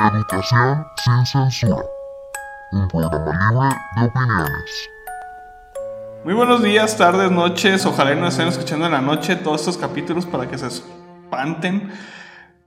[0.00, 1.82] Educación sin censura.
[2.70, 3.18] Un programa
[3.50, 4.90] libre de opiniones.
[6.24, 7.84] Muy buenos días, tardes, noches.
[7.84, 11.90] Ojalá nos estén escuchando en la noche todos estos capítulos para que se espanten.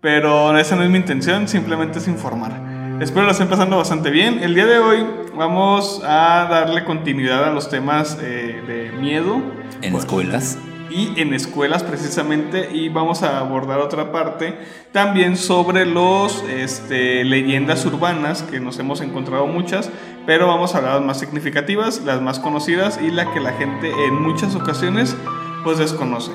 [0.02, 2.52] Pero esa no es mi intención, simplemente es informar.
[3.00, 4.44] Espero lo estén pasando bastante bien.
[4.44, 9.42] El día de hoy vamos a darle continuidad a los temas eh, de miedo.
[9.82, 10.58] En escuelas
[10.92, 14.56] y en escuelas precisamente y vamos a abordar otra parte
[14.92, 19.90] también sobre los este, leyendas urbanas que nos hemos encontrado muchas
[20.26, 23.90] pero vamos a hablar las más significativas las más conocidas y la que la gente
[24.08, 25.16] en muchas ocasiones
[25.64, 26.32] pues desconoce.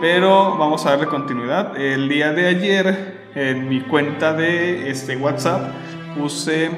[0.00, 1.76] Pero vamos a darle continuidad.
[1.80, 5.72] El día de ayer en mi cuenta de este WhatsApp
[6.16, 6.70] puse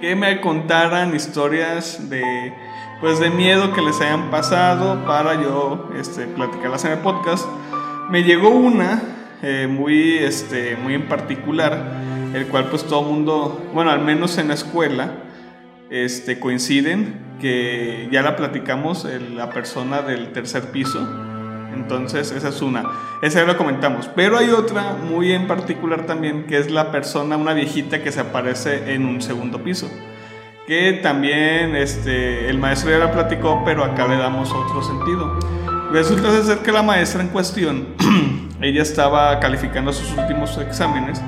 [0.00, 2.52] que me contaran historias de
[3.00, 7.46] pues de miedo que les hayan pasado para yo este, platicarlas en el podcast.
[8.10, 9.02] Me llegó una
[9.42, 12.00] eh, muy, este, muy en particular,
[12.34, 15.10] el cual pues todo mundo, bueno, al menos en la escuela,
[15.90, 21.06] este, coinciden que ya la platicamos, la persona del tercer piso.
[21.74, 22.84] Entonces, esa es una.
[23.20, 24.08] Esa ya lo comentamos.
[24.14, 28.20] Pero hay otra muy en particular también, que es la persona, una viejita que se
[28.20, 29.90] aparece en un segundo piso
[30.66, 35.38] que también este, el maestro ya la platicó, pero acá le damos otro sentido.
[35.92, 37.88] Resulta ser que la maestra en cuestión,
[38.60, 41.20] ella estaba calificando sus últimos exámenes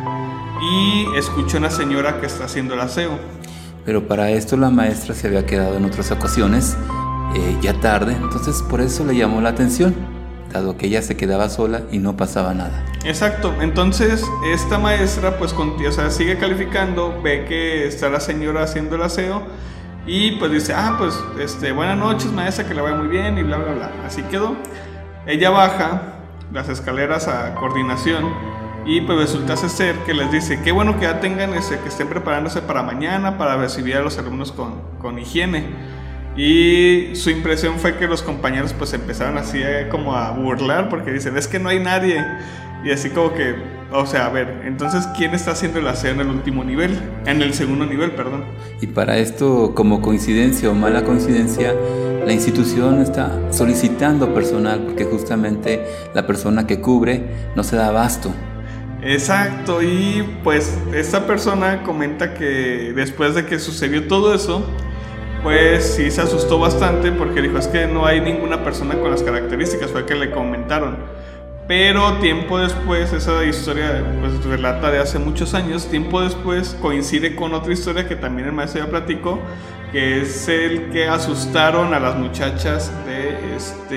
[0.62, 3.18] y escuchó a una señora que está haciendo el aseo.
[3.84, 6.76] Pero para esto la maestra se había quedado en otras ocasiones,
[7.36, 10.15] eh, ya tarde, entonces por eso le llamó la atención
[10.76, 12.84] que ella se quedaba sola y no pasaba nada.
[13.04, 18.96] Exacto, entonces esta maestra pues o sea, sigue calificando, ve que está la señora haciendo
[18.96, 19.42] el aseo
[20.06, 23.42] y pues dice, ah, pues este, buenas noches maestra, que le vaya muy bien y
[23.42, 23.90] bla, bla, bla.
[24.06, 24.56] Así quedó.
[25.26, 26.02] Ella baja
[26.52, 28.24] las escaleras a coordinación
[28.86, 32.08] y pues resulta ser que les dice, qué bueno que ya tengan, ese, que estén
[32.08, 35.95] preparándose para mañana, para recibir a los alumnos con, con higiene.
[36.36, 41.12] Y su impresión fue que los compañeros pues empezaron así eh, como a burlar porque
[41.12, 42.22] dicen, es que no hay nadie.
[42.84, 43.54] Y así como que,
[43.90, 46.98] o sea, a ver, entonces, ¿quién está haciendo el aseo en el último nivel?
[47.24, 48.44] En el segundo nivel, perdón.
[48.80, 51.74] Y para esto, como coincidencia o mala coincidencia,
[52.26, 57.22] la institución está solicitando personal porque justamente la persona que cubre
[57.56, 58.32] no se da abasto.
[59.02, 64.66] Exacto, y pues esta persona comenta que después de que sucedió todo eso,
[65.42, 69.22] pues sí se asustó bastante porque dijo es que no hay ninguna persona con las
[69.22, 70.96] características, fue que le comentaron.
[71.68, 77.54] Pero tiempo después, esa historia pues relata de hace muchos años, tiempo después coincide con
[77.54, 79.40] otra historia que también el maestro ya platicó,
[79.90, 83.94] que es el que asustaron a las muchachas de este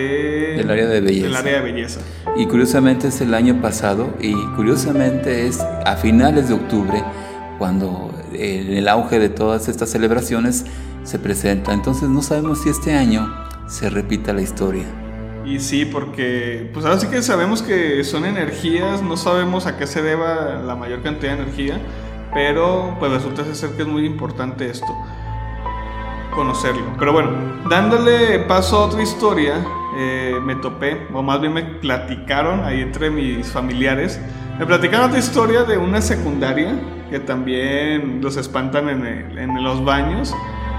[0.58, 1.28] del área de belleza.
[1.28, 2.00] Del área de belleza.
[2.36, 7.04] Y curiosamente es el año pasado y curiosamente es a finales de octubre
[7.60, 10.66] cuando en el auge de todas estas celebraciones
[11.10, 11.74] se presenta.
[11.74, 13.28] Entonces no sabemos si este año
[13.68, 14.86] se repita la historia.
[15.46, 19.88] Y sí, porque pues ahora sí que sabemos que son energías, no sabemos a qué
[19.88, 21.80] se deba la mayor cantidad de energía,
[22.34, 24.86] pero pues resulta ser que es muy importante esto,
[26.36, 26.94] conocerlo.
[27.00, 27.32] Pero bueno,
[27.68, 29.56] dándole paso a otra historia,
[29.98, 34.20] eh, me topé, o más bien me platicaron ahí entre mis familiares,
[34.60, 40.36] me platicaron otra historia de una secundaria que también los espantan en, en los baños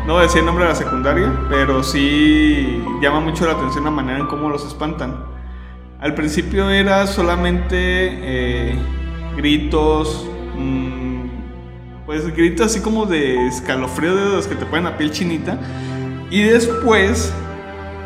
[0.07, 3.85] no voy a decir el nombre de la secundaria, pero sí llama mucho la atención
[3.85, 5.25] la manera en cómo los espantan.
[6.01, 8.79] Al principio era solamente eh,
[9.37, 11.27] gritos, mm,
[12.07, 15.59] pues gritos así como de escalofrío de los que te ponen la piel chinita.
[16.31, 17.33] Y después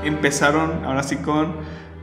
[0.02, 1.54] empezaron, ahora sí con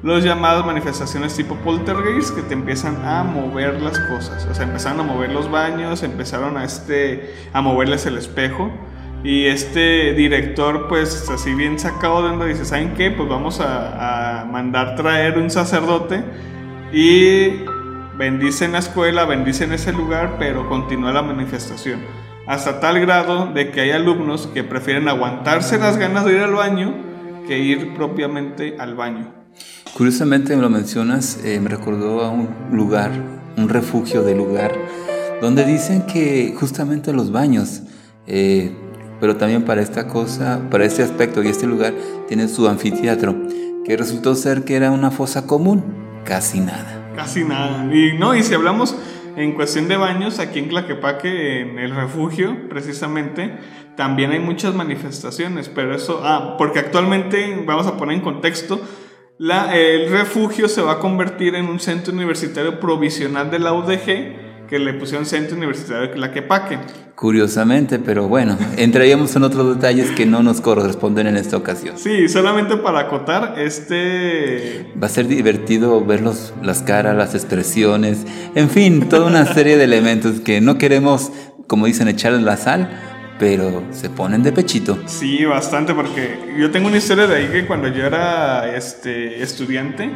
[0.04, 4.48] los llamados manifestaciones tipo poltergeist que te empiezan a mover las cosas.
[4.50, 8.72] O sea, empezaron a mover los baños, empezaron a, este, a moverles el espejo.
[9.24, 13.12] Y este director, pues así bien sacado de onda, dice, ¿saben qué?
[13.12, 16.24] Pues vamos a, mandar traer un sacerdote
[16.92, 17.64] y
[18.18, 22.02] bendicen la escuela, bendicen ese lugar, pero continúa la manifestación.
[22.48, 26.54] Hasta tal grado de que hay alumnos que prefieren aguantarse las ganas de ir al
[26.54, 26.94] baño
[27.48, 29.32] que ir propiamente al baño.
[29.96, 33.12] Curiosamente me lo mencionas, eh, me recordó a un lugar,
[33.58, 34.74] un refugio de lugar,
[35.42, 37.84] donde dicen que justamente los baños
[38.26, 38.76] eh,
[39.22, 41.94] pero también para esta cosa, para este aspecto y este lugar,
[42.28, 43.36] tiene su anfiteatro,
[43.86, 45.84] que resultó ser que era una fosa común,
[46.26, 47.14] casi nada.
[47.16, 47.88] Casi nada.
[47.94, 48.98] Y no, y si hablamos
[49.38, 53.60] en cuestión de baños, aquí en Claquepaque, en el refugio, precisamente,
[53.96, 58.82] también hay muchas manifestaciones, pero eso, ah, porque actualmente, vamos a poner en contexto,
[59.38, 64.51] la, el refugio se va a convertir en un centro universitario provisional de la UDG,
[64.72, 66.80] que le pusieron Centro Universitario de Tlaquepaque.
[67.14, 71.98] Curiosamente, pero bueno, entraríamos en otros detalles que no nos corresponden en esta ocasión.
[71.98, 74.94] Sí, solamente para acotar, este...
[75.00, 78.26] Va a ser divertido ver los, las caras, las expresiones,
[78.56, 81.34] en fin, toda una serie de elementos que no queremos,
[81.68, 82.90] como dicen, echarle la sal,
[83.40, 84.98] pero se ponen de pechito.
[85.06, 90.12] Sí, bastante, porque yo tengo una historia de ahí que cuando yo era este, estudiante,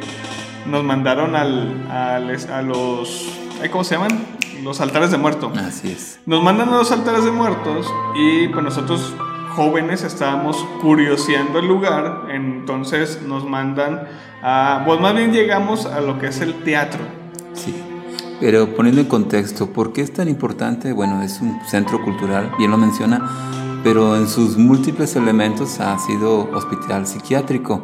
[0.66, 3.42] nos mandaron al, al- a los...
[3.63, 4.25] ¿eh, ¿Cómo se llaman?
[4.63, 5.52] Los altares de muerto.
[5.56, 6.19] Así es.
[6.25, 9.13] Nos mandan a los altares de muertos y pues nosotros
[9.56, 14.07] jóvenes estábamos curioseando el lugar, entonces nos mandan
[14.42, 14.84] a...
[14.86, 17.00] Pues más bien llegamos a lo que es el teatro.
[17.54, 17.74] Sí.
[18.40, 20.92] Pero poniendo en contexto, ¿por qué es tan importante?
[20.92, 26.52] Bueno, es un centro cultural, bien lo menciona, pero en sus múltiples elementos ha sido
[26.52, 27.84] hospital psiquiátrico.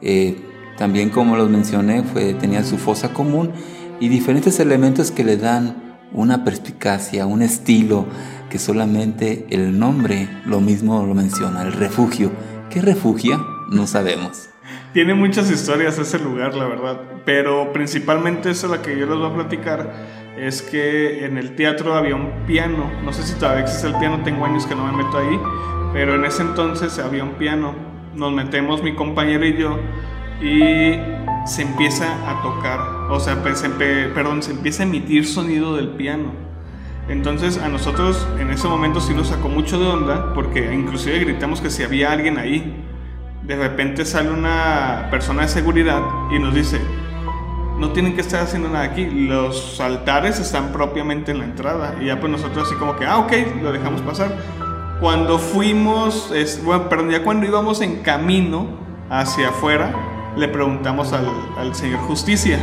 [0.00, 0.44] Eh,
[0.78, 3.52] también, como los mencioné, fue, tenía su fosa común
[4.00, 8.06] y diferentes elementos que le dan una perspicacia, un estilo
[8.50, 12.30] que solamente el nombre lo mismo lo menciona, el refugio.
[12.70, 13.38] ¿Qué refugia?
[13.70, 14.48] No sabemos.
[14.92, 19.30] Tiene muchas historias ese lugar, la verdad, pero principalmente esa la que yo les voy
[19.30, 19.92] a platicar
[20.38, 24.22] es que en el teatro había un piano, no sé si todavía existe el piano,
[24.24, 25.38] tengo años que no me meto ahí,
[25.92, 27.74] pero en ese entonces había un piano,
[28.14, 29.78] nos metemos mi compañero y yo
[30.40, 30.92] y
[31.48, 32.80] se empieza a tocar,
[33.10, 36.30] o sea, se perdón, se empieza a emitir sonido del piano.
[37.08, 41.62] Entonces a nosotros en ese momento sí nos sacó mucho de onda porque inclusive gritamos
[41.62, 42.84] que si había alguien ahí.
[43.44, 46.82] De repente sale una persona de seguridad y nos dice,
[47.78, 51.96] no tienen que estar haciendo nada aquí, los altares están propiamente en la entrada.
[51.98, 54.36] Y ya pues nosotros así como que, ah, ok, lo dejamos pasar.
[55.00, 58.66] Cuando fuimos, es, bueno, perdón, ya cuando íbamos en camino
[59.08, 59.94] hacia afuera,
[60.38, 61.26] le preguntamos al,
[61.56, 62.58] al señor Justicia,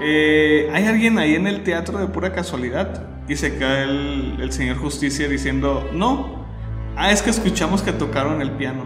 [0.00, 3.02] eh, ¿hay alguien ahí en el teatro de pura casualidad?
[3.28, 6.44] Y se cae el, el señor Justicia diciendo, no,
[6.96, 8.84] ah, es que escuchamos que tocaron el piano.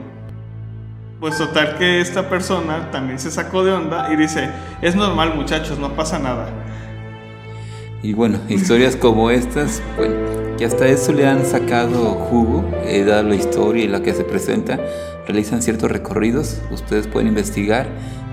[1.20, 4.48] Pues total que esta persona también se sacó de onda y dice,
[4.80, 6.48] es normal muchachos, no pasa nada.
[8.02, 10.14] Y bueno, historias como estas, bueno,
[10.56, 14.24] que hasta eso le han sacado jugo, eh, dada la historia y la que se
[14.24, 14.78] presenta,
[15.26, 17.86] realizan ciertos recorridos, ustedes pueden investigar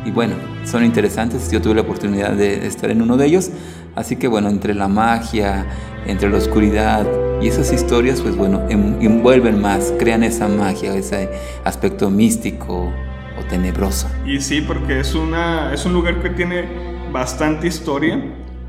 [0.06, 0.36] y bueno,
[0.66, 3.50] son interesantes, yo tuve la oportunidad de estar en uno de ellos,
[3.96, 5.66] así que bueno, entre la magia,
[6.06, 7.06] entre la oscuridad
[7.42, 11.30] y esas historias, pues bueno, en- envuelven más, crean esa magia, ese
[11.66, 12.92] aspecto místico
[13.40, 14.08] o tenebroso.
[14.26, 16.66] Y sí, porque es, una, es un lugar que tiene
[17.12, 18.20] bastante historia.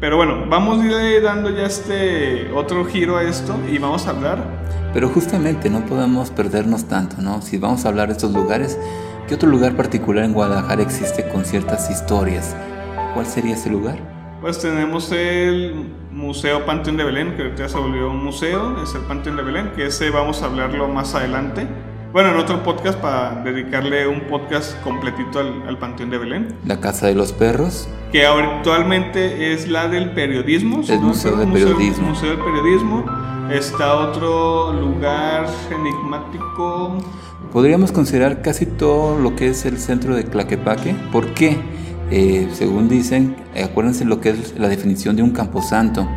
[0.00, 4.11] Pero bueno, vamos a ir dando ya este otro giro a esto y vamos a
[4.11, 4.39] hablar
[4.95, 7.43] Pero justamente no podemos perdernos tanto, ¿no?
[7.43, 8.79] Si vamos a hablar de estos lugares,
[9.27, 12.55] ¿qué otro lugar particular en Guadalajara existe con ciertas historias?
[13.12, 13.99] ¿Cuál sería ese lugar?
[14.41, 18.95] Pues tenemos el Museo Panteón de Belén, que ahorita ya se volvió un museo, es
[18.95, 21.67] el Panteón de Belén, que ese vamos a hablarlo más adelante.
[22.11, 26.81] Bueno, en otro podcast para dedicarle un podcast completito al, al Panteón de Belén, La
[26.81, 30.81] Casa de los Perros, que actualmente es la del periodismo.
[30.89, 32.09] El no Museo del Periodismo.
[32.09, 33.05] Museo del Periodismo.
[33.53, 36.97] Está otro lugar enigmático.
[37.53, 40.95] Podríamos considerar casi todo lo que es el centro de Tlaquepaque.
[41.13, 41.59] ¿Por qué?
[42.11, 46.09] Eh, según dicen, eh, acuérdense lo que es la definición de un camposanto.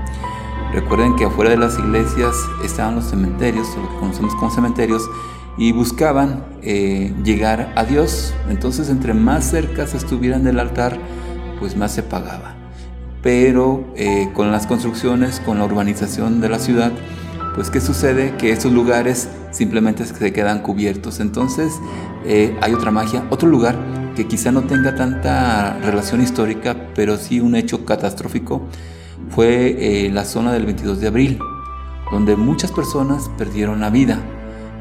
[0.73, 2.33] Recuerden que afuera de las iglesias
[2.63, 5.03] estaban los cementerios, lo que conocemos como cementerios,
[5.57, 8.33] y buscaban eh, llegar a Dios.
[8.49, 10.97] Entonces, entre más cerca se estuvieran del altar,
[11.59, 12.55] pues más se pagaba.
[13.21, 16.91] Pero eh, con las construcciones, con la urbanización de la ciudad,
[17.55, 18.35] pues ¿qué sucede?
[18.37, 21.19] Que esos lugares simplemente se quedan cubiertos.
[21.19, 21.73] Entonces
[22.25, 23.75] eh, hay otra magia, otro lugar
[24.15, 28.61] que quizá no tenga tanta relación histórica, pero sí un hecho catastrófico,
[29.29, 31.39] fue la zona del 22 de abril,
[32.11, 34.19] donde muchas personas perdieron la vida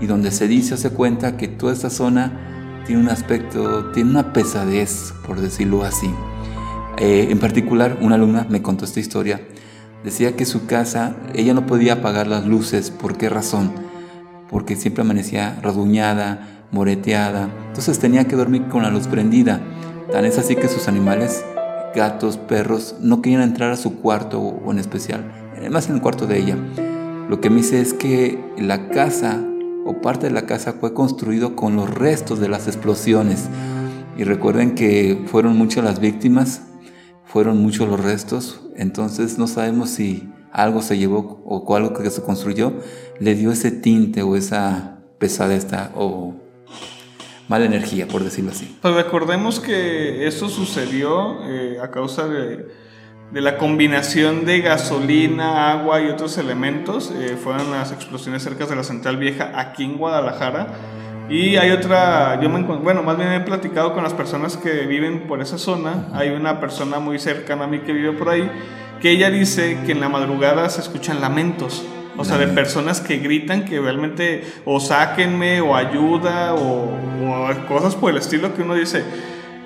[0.00, 4.10] y donde se dice o se cuenta que toda esta zona tiene un aspecto, tiene
[4.10, 6.10] una pesadez, por decirlo así.
[6.98, 9.40] Eh, en particular, una alumna me contó esta historia.
[10.04, 12.90] Decía que su casa, ella no podía apagar las luces.
[12.90, 13.72] ¿Por qué razón?
[14.48, 17.48] Porque siempre amanecía rasguñada, moreteada.
[17.68, 19.60] Entonces tenía que dormir con la luz prendida.
[20.10, 21.44] Tan es así que sus animales,
[21.94, 25.24] gatos, perros, no querían entrar a su cuarto o en especial,
[25.70, 26.56] más en el cuarto de ella.
[27.28, 29.40] Lo que me dice es que la casa
[30.00, 33.48] parte de la casa fue construido con los restos de las explosiones.
[34.16, 36.62] Y recuerden que fueron muchas las víctimas,
[37.24, 42.22] fueron muchos los restos, entonces no sabemos si algo se llevó o algo que se
[42.22, 42.72] construyó
[43.20, 46.34] le dio ese tinte o esa pesadez o
[47.48, 48.76] mala energía, por decirlo así.
[48.80, 52.68] Pues recordemos que eso sucedió eh, a causa de
[53.30, 57.12] de la combinación de gasolina, agua y otros elementos.
[57.16, 60.68] Eh, fueron las explosiones cerca de la Central Vieja aquí en Guadalajara.
[61.28, 65.28] Y hay otra, yo me bueno, más bien he platicado con las personas que viven
[65.28, 66.08] por esa zona.
[66.12, 68.50] Hay una persona muy cercana a mí que vive por ahí,
[69.00, 71.84] que ella dice que en la madrugada se escuchan lamentos.
[72.16, 77.94] O sea, de personas que gritan que realmente o sáquenme o ayuda o, o cosas
[77.94, 79.04] por el estilo que uno dice,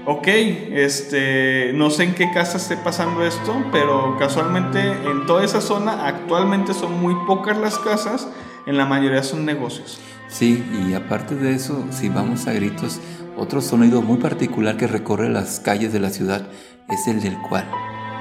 [0.06, 5.60] ok, este, no sé en qué casa esté pasando esto, pero casualmente en toda esa
[5.60, 8.28] zona actualmente son muy pocas las casas,
[8.66, 10.00] en la mayoría son negocios.
[10.28, 13.00] Sí, y aparte de eso, si vamos a gritos,
[13.36, 16.48] otro sonido muy particular que recorre las calles de la ciudad
[16.88, 17.64] es el del cual.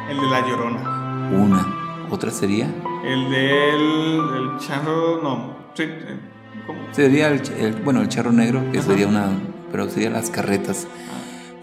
[0.10, 1.30] El de la llorona.
[1.32, 2.08] Una.
[2.10, 2.68] ¿Otra sería?
[3.04, 6.20] El del el charro, no, sí, eh,
[6.68, 6.80] ¿cómo?
[6.92, 9.30] Sería el, bueno, el charro negro, que sería una,
[9.72, 10.88] pero sería las carretas.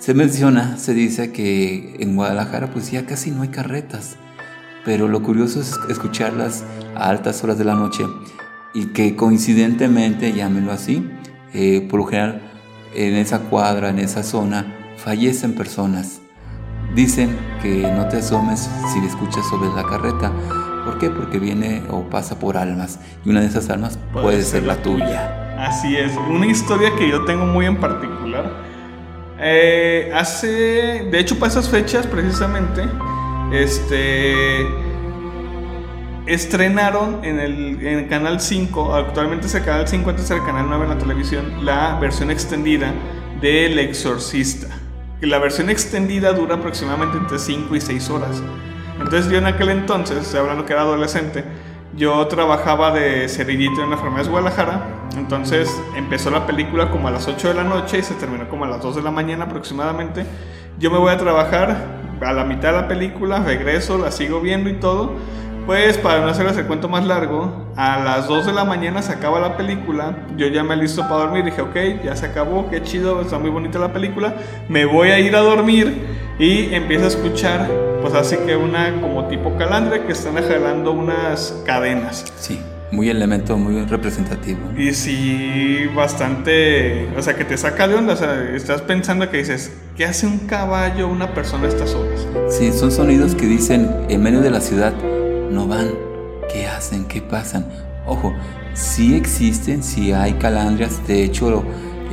[0.00, 4.16] Se menciona, se dice que en Guadalajara pues ya casi no hay carretas,
[4.82, 6.64] pero lo curioso es escucharlas
[6.96, 8.06] a altas horas de la noche
[8.72, 11.06] y que coincidentemente, llámenlo así,
[11.52, 12.40] eh, por lo general
[12.94, 16.22] en esa cuadra, en esa zona, fallecen personas.
[16.94, 20.32] Dicen que no te asomes si escuchas sobre la carreta.
[20.86, 21.10] ¿Por qué?
[21.10, 25.58] Porque viene o pasa por almas y una de esas almas puede, ser, la tuya.
[25.62, 28.69] Así es, una historia que yo tengo muy en particular
[29.42, 32.82] eh, hace, de hecho, para esas fechas precisamente,
[33.52, 34.66] este,
[36.26, 40.84] estrenaron en el, Canal 5, actualmente es el Canal 5, antes era el Canal 9
[40.84, 42.92] en la televisión, la versión extendida
[43.40, 44.68] de El Exorcista.
[45.20, 48.42] La versión extendida dura aproximadamente entre 5 y 6 horas.
[48.98, 51.44] Entonces yo en aquel entonces, hablando que era adolescente,
[51.96, 57.10] yo trabajaba de cerillito en la farmacia de Guadalajara, entonces empezó la película como a
[57.10, 59.44] las 8 de la noche y se terminó como a las 2 de la mañana
[59.44, 60.24] aproximadamente.
[60.78, 64.70] Yo me voy a trabajar a la mitad de la película, regreso, la sigo viendo
[64.70, 65.14] y todo.
[65.70, 69.12] Pues para no hacerles el cuento más largo, a las 2 de la mañana se
[69.12, 72.82] acaba la película, yo ya me listo para dormir, dije, ok, ya se acabó, qué
[72.82, 74.34] chido, está muy bonita la película,
[74.68, 76.06] me voy a ir a dormir
[76.40, 77.70] y empiezo a escuchar,
[78.02, 82.24] pues así que una como tipo calandria que están jalando unas cadenas.
[82.36, 82.60] Sí.
[82.90, 84.58] Muy elemento, muy representativo.
[84.76, 89.36] Y sí, bastante, o sea, que te saca de onda, o sea, estás pensando que
[89.36, 92.26] dices, ¿qué hace un caballo una persona a estas horas?
[92.48, 94.92] Sí, son sonidos que dicen, en medio de la ciudad,
[95.50, 95.90] no van,
[96.52, 97.04] ¿qué hacen?
[97.06, 97.66] ¿Qué pasan?
[98.06, 98.32] Ojo,
[98.74, 101.64] sí existen, sí hay calandrias, de hecho,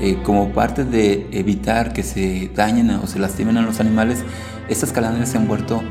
[0.01, 4.23] eh, como parte de evitar que se dañen o se lastimen a los animales,
[4.69, 5.81] estas calandrias se han vuelto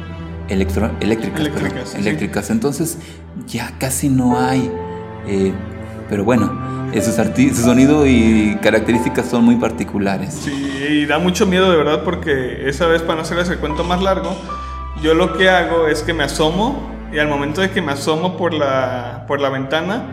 [0.48, 1.40] electro, eléctricas.
[1.40, 2.50] Eléctricas, eléctricas.
[2.50, 2.98] Entonces
[3.46, 4.70] ya casi no hay.
[5.26, 5.52] Eh,
[6.08, 10.38] pero bueno, esos su sonido y características son muy particulares.
[10.40, 10.52] Sí,
[10.88, 14.02] y da mucho miedo de verdad porque esa vez, para no hacerles el cuento más
[14.02, 14.36] largo,
[15.02, 18.36] yo lo que hago es que me asomo y al momento de que me asomo
[18.36, 20.04] por la, por la ventana,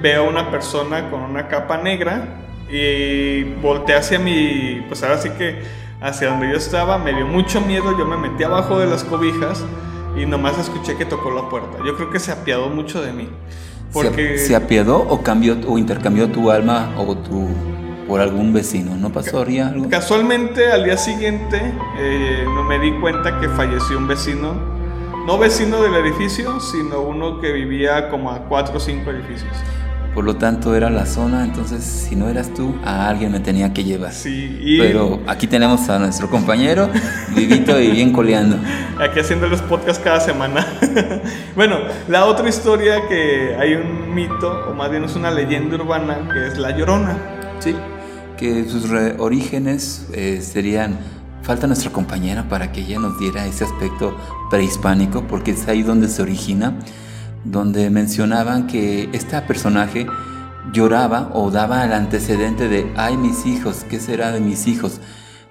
[0.00, 2.40] veo a una persona con una capa negra
[2.70, 5.62] y volteé hacia mi, pues ahora sí que
[6.00, 9.64] hacia donde yo estaba, me dio mucho miedo, yo me metí abajo de las cobijas
[10.16, 11.78] y nomás escuché que tocó la puerta.
[11.84, 13.28] Yo creo que se apiadó mucho de mí.
[13.92, 14.38] Porque...
[14.38, 17.48] ¿Se, apiadó o cambió o intercambió tu alma o tu
[18.06, 18.96] por algún vecino?
[18.96, 19.88] ¿No pasó algo?
[19.88, 21.60] Casualmente al día siguiente
[21.98, 24.79] eh, no me di cuenta que falleció un vecino,
[25.30, 29.52] no vecino del edificio, sino uno que vivía como a cuatro o cinco edificios.
[30.12, 33.72] Por lo tanto, era la zona, entonces si no eras tú, a alguien me tenía
[33.72, 34.12] que llevar.
[34.12, 36.90] Sí, Pero aquí tenemos a nuestro compañero,
[37.32, 38.56] vivito y bien coleando.
[38.98, 40.66] Aquí haciendo los podcasts cada semana.
[41.54, 41.76] bueno,
[42.08, 46.48] la otra historia que hay un mito, o más bien es una leyenda urbana, que
[46.48, 47.16] es La Llorona.
[47.60, 47.76] Sí,
[48.36, 50.98] que sus orígenes eh, serían
[51.50, 54.16] falta nuestra compañera para que ella nos diera ese aspecto
[54.50, 56.78] prehispánico, porque es ahí donde se origina
[57.42, 60.06] donde mencionaban que este personaje
[60.72, 65.00] lloraba o daba el antecedente de, ay mis hijos, ¿qué será de mis hijos?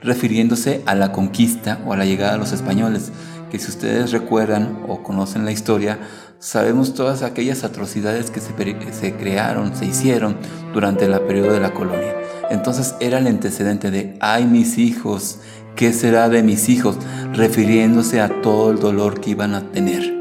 [0.02, 3.12] refiriéndose a la conquista o a la llegada de los españoles,
[3.52, 6.00] que si ustedes recuerdan o conocen la historia,
[6.40, 8.54] sabemos todas aquellas atrocidades que se,
[8.94, 10.38] se crearon, se hicieron
[10.74, 12.16] durante el periodo de la colonia.
[12.50, 15.40] Entonces era el antecedente de, ay mis hijos,
[15.80, 16.98] ¿qué será de mis hijos?
[17.34, 20.14] refiriéndose a todo el dolor que iban a tener.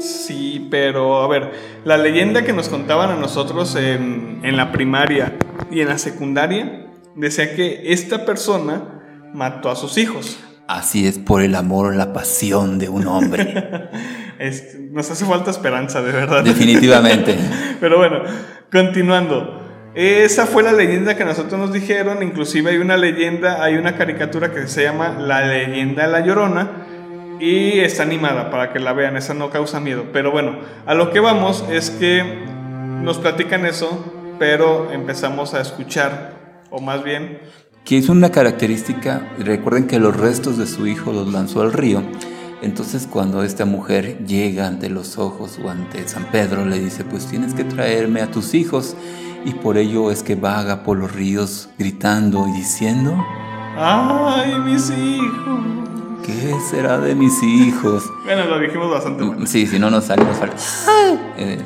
[0.00, 1.52] Sí, pero a ver,
[1.84, 5.36] la leyenda que nos contaban a nosotros en, en la primaria
[5.70, 10.38] y en la secundaria decía que esta persona mató a sus hijos.
[10.66, 13.90] Así es por el amor o la pasión de un hombre.
[14.90, 16.42] nos hace falta esperanza, de verdad.
[16.42, 17.38] Definitivamente.
[17.80, 18.22] Pero bueno,
[18.72, 19.65] continuando.
[19.96, 22.22] Esa fue la leyenda que nosotros nos dijeron.
[22.22, 26.86] Inclusive hay una leyenda, hay una caricatura que se llama La leyenda de la Llorona,
[27.40, 30.04] Y está animada para que la vean, esa no causa miedo.
[30.12, 32.22] Pero bueno, a lo que vamos es que
[33.02, 37.38] nos platican eso, pero empezamos a escuchar, o más bien...
[37.84, 42.02] Que es una característica, recuerden que los restos de su hijo los lanzó al río.
[42.62, 47.26] Entonces cuando esta mujer llega ante los ojos o ante San Pedro, le dice, pues
[47.26, 48.96] tienes que traerme a tus hijos.
[49.46, 53.16] Y por ello es que vaga por los ríos gritando y diciendo,
[53.78, 55.60] ¡ay, mis hijos!
[56.26, 58.02] ¿Qué será de mis hijos?
[58.24, 59.46] Bueno, lo dijimos bastante mal.
[59.46, 60.56] Sí, si no nos sale, nos falta
[61.36, 61.62] eh,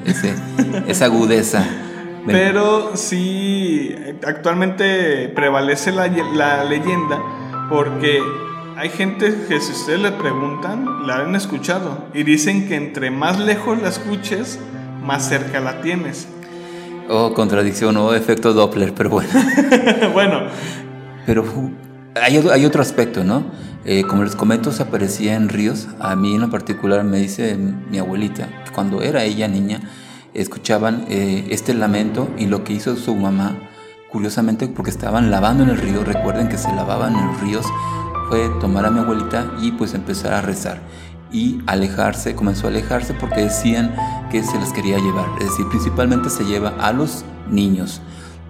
[0.87, 1.67] esa agudeza.
[2.27, 3.95] Pero sí,
[4.27, 7.19] actualmente prevalece la, la, leyenda
[7.71, 8.21] porque
[8.77, 13.39] hay gente que si ustedes le preguntan, la han escuchado y dicen que entre más
[13.39, 14.61] lejos la escuches,
[15.03, 16.29] más cerca la tienes.
[17.13, 19.31] Oh, contradicción o oh, efecto Doppler, pero bueno.
[20.13, 20.43] bueno.
[21.27, 21.45] Pero
[22.15, 23.43] hay, hay otro aspecto, ¿no?
[23.85, 25.89] Eh, como les comento, se aparecía en ríos.
[25.99, 29.81] A mí en lo particular me dice mi abuelita que cuando era ella niña
[30.35, 33.59] escuchaban eh, este lamento y lo que hizo su mamá,
[34.13, 37.67] curiosamente porque estaban lavando en el río, recuerden que se lavaban en los ríos,
[38.29, 40.81] fue tomar a mi abuelita y pues empezar a rezar
[41.33, 43.95] y alejarse, comenzó a alejarse porque decían
[44.31, 48.01] que se les quería llevar, es decir, principalmente se lleva a los niños.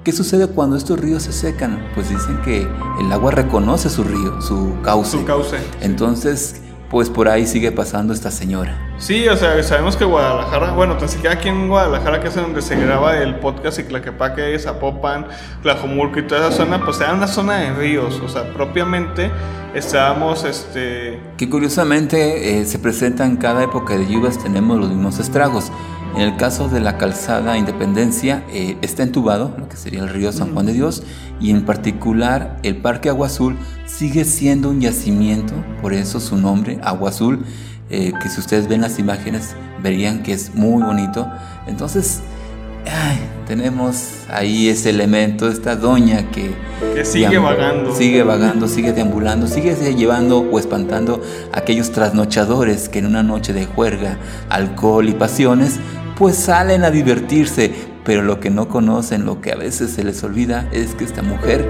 [0.04, 1.86] ¿Qué sucede cuando estos ríos se secan?
[1.94, 2.66] Pues dicen que
[3.00, 5.18] el agua reconoce su río, su cauce.
[5.18, 5.58] Su cauce.
[5.82, 8.76] Entonces, pues por ahí sigue pasando esta señora.
[8.98, 12.60] Sí, o sea, sabemos que Guadalajara, bueno, tan siquiera aquí en Guadalajara, que es donde
[12.60, 15.26] se graba el podcast y Tlaquepaque, Zapopan,
[15.62, 19.30] Tlajomulco y toda esa zona, pues era una zona de ríos, o sea, propiamente
[19.72, 21.20] estábamos, este...
[21.36, 25.70] Que curiosamente eh, se presenta en cada época de lluvias, tenemos los mismos estragos.
[26.14, 30.32] En el caso de la calzada Independencia, eh, está entubado, lo que sería el río
[30.32, 31.02] San Juan de Dios,
[31.40, 36.78] y en particular el Parque Agua Azul sigue siendo un yacimiento, por eso su nombre,
[36.82, 37.44] Agua Azul,
[37.90, 41.28] eh, que si ustedes ven las imágenes verían que es muy bonito.
[41.66, 42.20] Entonces,
[43.46, 46.52] tenemos ahí ese elemento, esta doña que,
[46.94, 47.94] que sigue vagando.
[47.94, 51.20] Sigue vagando, sigue deambulando, sigue llevando o espantando
[51.52, 55.80] a aquellos trasnochadores que en una noche de juerga, alcohol y pasiones
[56.20, 57.72] pues salen a divertirse,
[58.04, 61.22] pero lo que no conocen, lo que a veces se les olvida, es que esta
[61.22, 61.66] mujer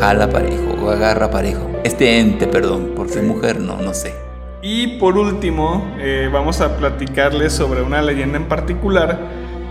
[0.00, 1.70] jala parejo o agarra parejo.
[1.84, 4.14] Este ente, perdón, por ser mujer, no, no sé.
[4.62, 9.20] Y por último, eh, vamos a platicarles sobre una leyenda en particular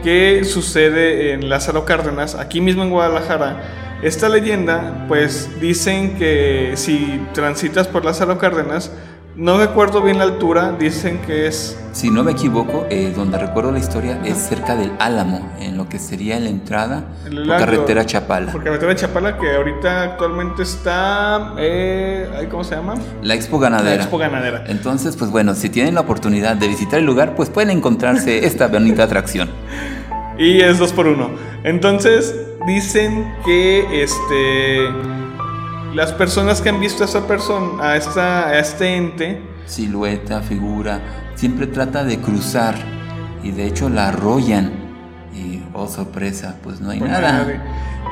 [0.04, 3.64] que sucede en Lázaro Cárdenas, aquí mismo en Guadalajara.
[4.04, 8.92] Esta leyenda, pues dicen que si transitas por Lázaro Cárdenas,
[9.38, 11.78] no recuerdo bien la altura, dicen que es...
[11.92, 15.88] Si no me equivoco, eh, donde recuerdo la historia es cerca del Álamo, en lo
[15.90, 18.52] que sería la entrada por carretera Chapala.
[18.52, 21.54] Por carretera Chapala, que ahorita actualmente está...
[21.58, 22.96] Eh, ¿Cómo se llama?
[23.22, 23.98] La Expo Ganadera.
[23.98, 24.64] La Expo Ganadera.
[24.68, 28.68] Entonces, pues bueno, si tienen la oportunidad de visitar el lugar, pues pueden encontrarse esta
[28.68, 29.50] bonita atracción.
[30.38, 31.32] Y es dos por uno.
[31.64, 32.36] Entonces,
[32.68, 34.90] dicen que este
[35.96, 41.00] las personas que han visto a esa persona, a, esta, a este ente, silueta, figura,
[41.36, 42.76] siempre trata de cruzar
[43.42, 44.74] y de hecho la arrollan
[45.34, 47.48] y oh sorpresa, pues no hay pues nada.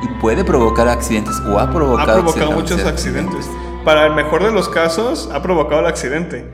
[0.01, 3.49] Y puede provocar accidentes o ha provocado, ha provocado muchos accidentes.
[3.83, 6.45] Para el mejor de los casos ha provocado el accidente.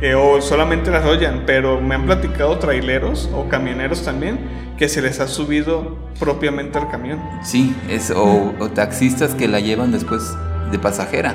[0.00, 4.40] Eh, o solamente la arrollan, pero me han platicado traileros o camioneros también
[4.78, 7.20] que se les ha subido propiamente al camión.
[7.42, 10.34] Sí, es, o, o taxistas que la llevan después
[10.70, 11.34] de pasajera.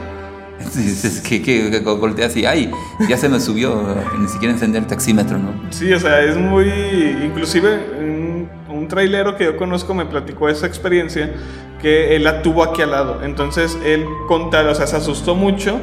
[0.76, 2.72] Dices que, que, volteas y ay,
[3.10, 5.54] ya se me subió, ni siquiera encender el taxímetro, ¿no?
[5.70, 6.70] Sí, o sea, es muy.
[7.24, 11.34] Inclusive un, un trailero que yo conozco me platicó esa experiencia
[11.82, 13.22] que él la tuvo aquí al lado.
[13.24, 15.80] Entonces él contaba, o sea, se asustó mucho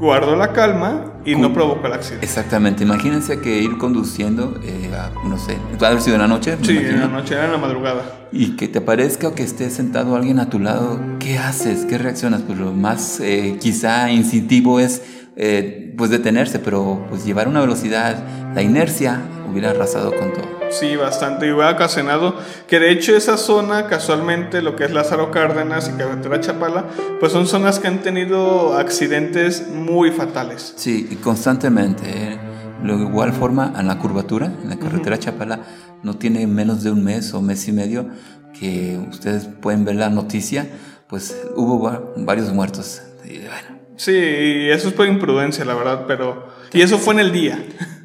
[0.00, 2.24] guardó la calma y no provocó el accidente.
[2.24, 4.90] Exactamente, imagínense que ir conduciendo, eh,
[5.26, 6.56] no sé, va a haber sido en la noche.
[6.62, 8.28] Sí, en la noche, era en la madrugada.
[8.32, 11.84] Y que te parezca o que esté sentado alguien a tu lado, ¿qué haces?
[11.84, 12.40] ¿Qué reaccionas?
[12.42, 15.02] Pues lo más eh, quizá instintivo es
[15.36, 20.59] eh, pues detenerse, pero pues llevar una velocidad, la inercia hubiera arrasado con todo.
[20.70, 21.46] Sí, bastante.
[21.46, 22.34] Y hubiera ocasionado
[22.66, 26.84] que de hecho esa zona, casualmente, lo que es Lázaro Cárdenas y Carretera Chapala,
[27.18, 30.74] pues son zonas que han tenido accidentes muy fatales.
[30.76, 32.04] Sí, y constantemente.
[32.06, 32.38] ¿eh?
[32.82, 35.60] De igual forma, en la curvatura, en la carretera Chapala,
[36.02, 38.08] no tiene menos de un mes o mes y medio
[38.58, 40.66] que ustedes pueden ver la noticia,
[41.08, 43.02] pues hubo varios muertos.
[43.24, 43.80] Y bueno.
[43.96, 46.48] Sí, eso es por imprudencia, la verdad, pero...
[46.72, 47.62] Y eso fue en el día.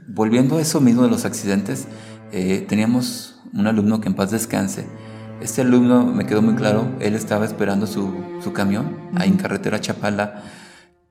[0.08, 1.88] Volviendo a eso mismo de los accidentes,
[2.32, 4.88] eh, teníamos un alumno que en paz descanse.
[5.42, 9.80] Este alumno me quedó muy claro, él estaba esperando su, su camión ahí en carretera
[9.80, 10.44] Chapala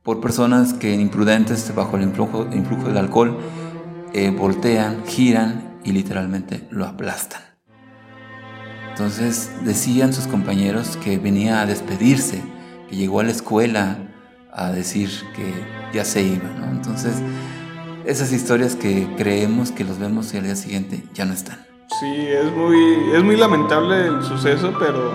[0.03, 3.39] por personas que imprudentes bajo el influjo, influjo del alcohol
[4.13, 7.43] eh, voltean, giran y literalmente lo aplastan.
[8.91, 12.41] Entonces decían sus compañeros que venía a despedirse,
[12.89, 13.99] que llegó a la escuela
[14.53, 15.53] a decir que
[15.93, 16.49] ya se iba.
[16.71, 17.15] Entonces
[18.07, 21.65] esas historias que creemos que los vemos y al día siguiente ya no están.
[22.01, 25.15] Sí, es muy, es muy lamentable el suceso, pero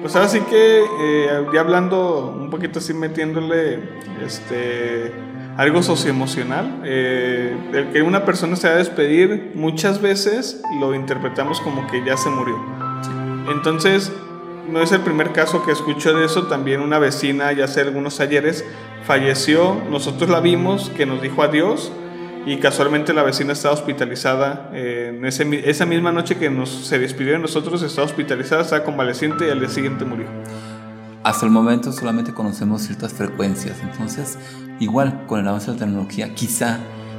[0.00, 3.80] pues ahora sí que eh, ya hablando un poquito así metiéndole
[4.24, 5.12] este
[5.56, 11.60] algo socioemocional, eh, el que una persona se va a despedir muchas veces lo interpretamos
[11.60, 12.56] como que ya se murió.
[13.52, 14.10] Entonces,
[14.70, 18.20] no es el primer caso que escucho de eso, también una vecina ya hace algunos
[18.20, 18.64] ayeres
[19.04, 21.92] falleció, nosotros la vimos, que nos dijo adiós
[22.46, 24.70] y casualmente la vecina estaba hospitalizada.
[24.72, 29.46] Eh, en esa misma noche que nos, se despidió de nosotros, estaba hospitalizada, estaba convaleciente
[29.46, 30.26] y al día siguiente murió.
[31.22, 34.38] Hasta el momento solamente conocemos ciertas frecuencias, entonces
[34.78, 36.78] igual con el avance de la tecnología quizá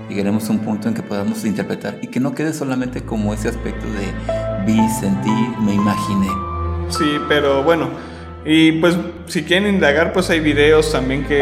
[0.10, 3.50] llegaremos a un punto en que podamos interpretar y que no quede solamente como ese
[3.50, 5.30] aspecto de vi, sentí,
[5.60, 6.30] me imaginé.
[6.90, 7.90] Sí, pero bueno,
[8.44, 11.36] y pues si quieren indagar, pues hay videos también que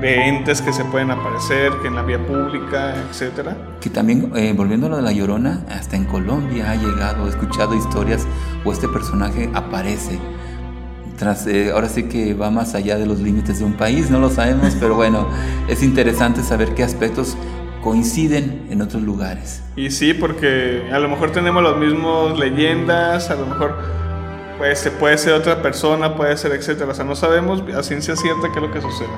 [0.00, 3.56] de entes que se pueden aparecer, que en la vía pública, etcétera.
[3.80, 7.30] Que también, eh, volviendo a lo de la Llorona, hasta en Colombia ha llegado, he
[7.30, 8.26] escuchado historias
[8.64, 10.18] o este personaje aparece.
[11.18, 14.18] Tras, eh, ahora sí que va más allá de los límites de un país, no
[14.18, 15.28] lo sabemos, pero bueno,
[15.68, 17.36] es interesante saber qué aspectos
[17.82, 19.62] coinciden en otros lugares.
[19.74, 24.01] Y sí, porque a lo mejor tenemos las mismas leyendas, a lo mejor
[24.62, 26.92] pues puede ser otra persona, puede ser etcétera.
[26.92, 29.08] O sea, no sabemos a ciencia cierta qué es lo que sucede.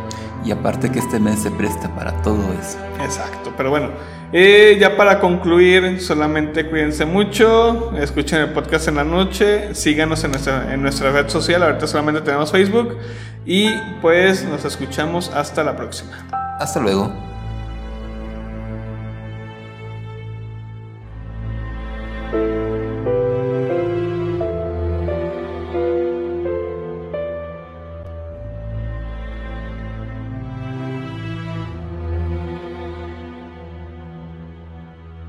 [0.42, 2.78] Y aparte que este mes se presta para todo eso.
[3.04, 3.90] Exacto, pero bueno,
[4.32, 10.30] eh, ya para concluir, solamente cuídense mucho, escuchen el podcast en la noche, síganos en
[10.30, 12.96] nuestra, en nuestra red social, ahorita solamente tenemos Facebook
[13.44, 13.68] y
[14.00, 16.26] pues nos escuchamos hasta la próxima.
[16.58, 17.33] Hasta luego.